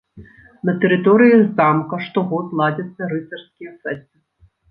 [0.67, 4.15] На тэрыторыі замка штогод ладзяцца рыцарскія фэсты.